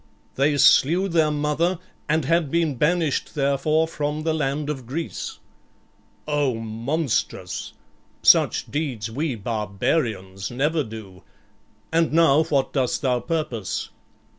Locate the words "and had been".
2.09-2.73